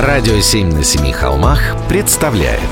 [0.00, 2.62] Радио «Семь на семи холмах» представляет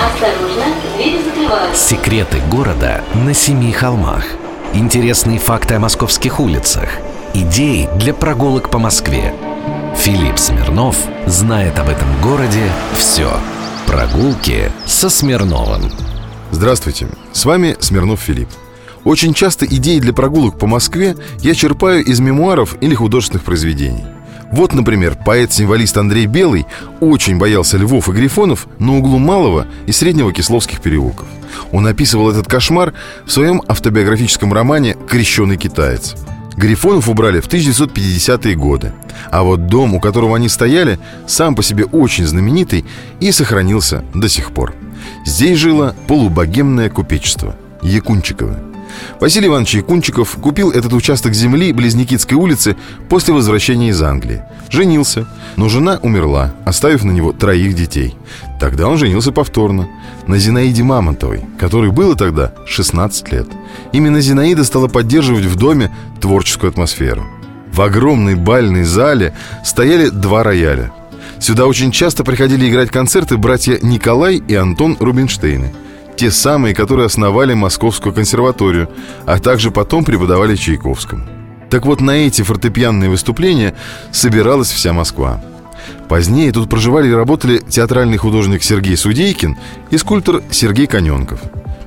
[0.00, 0.64] Осторожно,
[0.96, 1.88] двери закрываются.
[1.88, 4.24] Секреты города на семи холмах
[4.72, 6.88] Интересные факты о московских улицах
[7.32, 9.32] Идеи для прогулок по Москве
[9.96, 10.96] Филипп Смирнов
[11.26, 12.68] знает об этом городе
[12.98, 13.30] все
[13.86, 15.92] Прогулки со Смирновым
[16.50, 18.48] Здравствуйте, с вами Смирнов Филипп.
[19.04, 24.04] Очень часто идеи для прогулок по Москве я черпаю из мемуаров или художественных произведений.
[24.54, 26.64] Вот, например, поэт-символист Андрей Белый
[27.00, 31.26] очень боялся львов и грифонов на углу Малого и Среднего Кисловских переулков.
[31.72, 32.94] Он описывал этот кошмар
[33.26, 36.14] в своем автобиографическом романе «Крещеный китаец».
[36.56, 38.92] Грифонов убрали в 1950-е годы.
[39.32, 42.84] А вот дом, у которого они стояли, сам по себе очень знаменитый
[43.18, 44.72] и сохранился до сих пор.
[45.26, 48.73] Здесь жило полубогемное купечество– Якунчиково.
[49.20, 52.76] Василий Иванович Якунчиков купил этот участок земли близ Никитской улицы
[53.08, 54.42] после возвращения из Англии.
[54.70, 55.26] Женился,
[55.56, 58.16] но жена умерла, оставив на него троих детей.
[58.60, 59.88] Тогда он женился повторно
[60.26, 63.46] на Зинаиде Мамонтовой, которой было тогда 16 лет.
[63.92, 65.90] Именно Зинаида стала поддерживать в доме
[66.20, 67.24] творческую атмосферу.
[67.72, 70.92] В огромной бальной зале стояли два рояля.
[71.40, 75.72] Сюда очень часто приходили играть концерты братья Николай и Антон Рубинштейны–
[76.16, 78.88] те самые, которые основали Московскую консерваторию,
[79.26, 81.24] а также потом преподавали Чайковскому.
[81.70, 83.74] Так вот, на эти фортепианные выступления
[84.12, 85.42] собиралась вся Москва.
[86.08, 89.56] Позднее тут проживали и работали театральный художник Сергей Судейкин
[89.90, 91.40] и скульптор Сергей Коненков.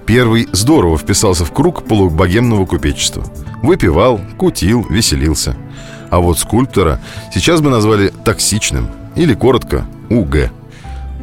[0.06, 3.24] Первый здорово вписался в круг полубогемного купечества.
[3.62, 5.56] Выпивал, кутил, веселился.
[6.10, 7.00] А вот скульптора
[7.34, 10.52] сейчас бы назвали токсичным или коротко УГ.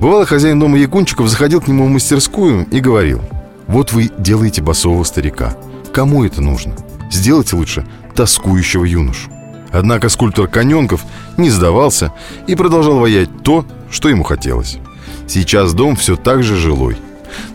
[0.01, 3.21] Бывало, хозяин дома Якунчиков заходил к нему в мастерскую и говорил
[3.67, 5.57] «Вот вы делаете басового старика.
[5.93, 6.75] Кому это нужно?
[7.11, 9.31] Сделайте лучше тоскующего юношу».
[9.73, 11.05] Однако скульптор Коненков
[11.37, 12.13] не сдавался
[12.47, 14.79] и продолжал воять то, что ему хотелось.
[15.27, 16.97] Сейчас дом все так же жилой.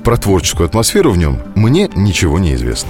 [0.04, 2.90] Про творческую атмосферу в нем мне ничего не известно.